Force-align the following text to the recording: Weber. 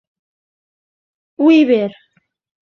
Weber. 1.45 1.91